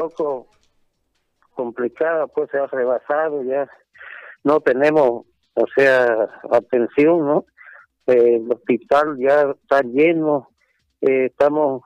poco 0.00 0.46
complicada, 1.54 2.26
pues 2.26 2.50
se 2.50 2.58
ha 2.58 2.66
rebasado, 2.66 3.42
ya 3.42 3.68
no 4.44 4.60
tenemos, 4.60 5.26
o 5.52 5.66
sea, 5.76 6.06
atención, 6.50 7.26
¿no? 7.26 7.44
Eh, 8.06 8.36
el 8.36 8.50
hospital 8.50 9.18
ya 9.18 9.42
está 9.62 9.82
lleno, 9.82 10.48
eh, 11.02 11.26
estamos 11.26 11.82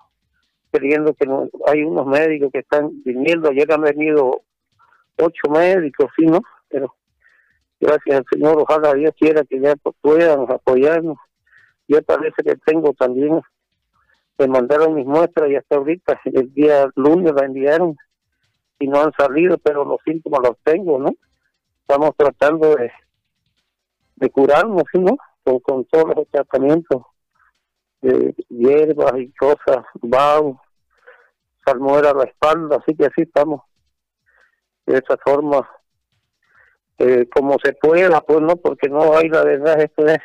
queriendo 0.72 1.12
que 1.14 1.26
no, 1.26 1.48
hay 1.66 1.82
unos 1.82 2.06
médicos 2.06 2.52
que 2.52 2.60
están 2.60 3.02
viniendo, 3.04 3.50
ayer 3.50 3.72
han 3.72 3.82
venido 3.82 4.42
ocho 5.20 5.50
médicos, 5.50 6.06
sí, 6.16 6.24
¿no? 6.26 6.40
Pero 6.68 6.94
gracias 7.80 8.18
al 8.18 8.24
Señor, 8.30 8.60
ojalá 8.60 8.94
Dios 8.94 9.12
quiera 9.18 9.42
que 9.42 9.58
ya 9.58 9.74
puedan 10.00 10.42
apoyarnos. 10.52 11.18
Yo 11.88 12.00
parece 12.02 12.44
que 12.44 12.54
tengo 12.64 12.92
también, 12.92 13.40
me 14.38 14.46
mandaron 14.46 14.94
mis 14.94 15.04
muestras 15.04 15.50
y 15.50 15.56
hasta 15.56 15.76
ahorita, 15.76 16.20
el 16.26 16.54
día 16.54 16.88
lunes 16.94 17.34
la 17.34 17.44
enviaron 17.44 17.96
y 18.84 18.88
no 18.88 19.00
han 19.00 19.12
salido, 19.18 19.56
pero 19.58 19.84
los 19.84 19.98
síntomas 20.04 20.40
los 20.42 20.58
tengo, 20.62 20.98
¿no? 20.98 21.10
Estamos 21.80 22.10
tratando 22.16 22.74
de, 22.76 22.92
de 24.16 24.30
curarnos, 24.30 24.82
¿sí, 24.92 24.98
¿no? 24.98 25.16
Con, 25.42 25.84
todos 25.86 26.14
los 26.14 26.28
tratamientos 26.28 27.02
de 28.02 28.34
hierbas 28.50 29.14
y 29.16 29.32
cosas, 29.32 29.84
bau, 30.02 30.60
salmuera 31.64 32.10
a 32.10 32.14
la 32.14 32.24
espalda, 32.24 32.76
así 32.76 32.94
que 32.94 33.06
así 33.06 33.22
estamos 33.22 33.62
de 34.84 34.98
esa 34.98 35.16
forma 35.16 35.66
eh, 36.98 37.26
como 37.34 37.56
se 37.62 37.72
pueda, 37.72 38.20
pues 38.20 38.40
no, 38.42 38.56
porque 38.56 38.90
no 38.90 39.16
hay 39.16 39.30
la 39.30 39.44
verdad, 39.44 39.80
esto 39.80 40.06
es, 40.06 40.18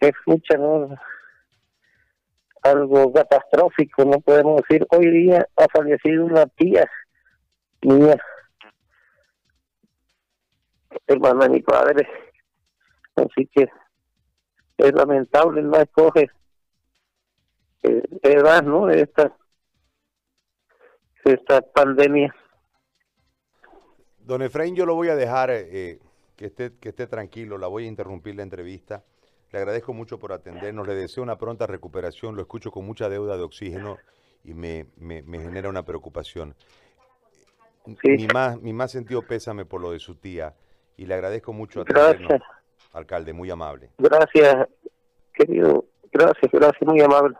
es 0.00 0.12
mucha, 0.26 0.56
¿no? 0.58 0.88
algo 2.62 3.12
catastrófico, 3.12 4.04
no 4.04 4.20
podemos 4.20 4.62
decir, 4.62 4.84
hoy 4.90 5.08
día 5.10 5.46
ha 5.56 5.66
fallecido 5.72 6.24
una 6.24 6.46
tía 6.46 6.90
mía, 7.82 8.16
hermana 11.06 11.44
de 11.44 11.50
mi 11.50 11.62
padre, 11.62 12.08
así 13.16 13.46
que 13.46 13.68
es 14.78 14.92
lamentable, 14.92 15.62
no 15.62 15.76
escoge 15.76 16.30
eh, 17.82 18.02
edad, 18.22 18.62
¿no? 18.62 18.88
Esta, 18.88 19.36
esta 21.24 21.60
pandemia. 21.62 22.34
Don 24.18 24.42
Efraín, 24.42 24.76
yo 24.76 24.84
lo 24.86 24.94
voy 24.94 25.08
a 25.08 25.16
dejar 25.16 25.50
eh, 25.50 25.98
que, 26.36 26.46
esté, 26.46 26.76
que 26.78 26.90
esté 26.90 27.06
tranquilo, 27.06 27.58
la 27.58 27.66
voy 27.66 27.84
a 27.84 27.88
interrumpir 27.88 28.34
la 28.36 28.42
entrevista. 28.42 29.04
Le 29.50 29.58
agradezco 29.58 29.94
mucho 29.94 30.18
por 30.18 30.32
atendernos, 30.32 30.86
le 30.86 30.94
deseo 30.94 31.22
una 31.22 31.38
pronta 31.38 31.66
recuperación, 31.66 32.36
lo 32.36 32.42
escucho 32.42 32.70
con 32.70 32.84
mucha 32.84 33.08
deuda 33.08 33.36
de 33.36 33.42
oxígeno 33.42 33.96
y 34.44 34.52
me, 34.52 34.86
me, 34.96 35.22
genera 35.22 35.70
una 35.70 35.84
preocupación. 35.84 36.54
Mi, 38.02 38.26
más, 38.26 38.60
mi 38.60 38.72
más 38.72 38.90
sentido 38.90 39.22
pésame 39.22 39.64
por 39.64 39.80
lo 39.80 39.92
de 39.92 39.98
su 39.98 40.14
tía 40.14 40.54
y 40.96 41.06
le 41.06 41.14
agradezco 41.14 41.52
mucho 41.52 41.80
atendernos, 41.80 42.40
alcalde, 42.92 43.32
muy 43.32 43.50
amable. 43.50 43.90
Gracias, 43.98 44.68
querido, 45.32 45.86
gracias, 46.12 46.50
gracias, 46.52 46.82
muy 46.82 47.00
amable. 47.00 47.34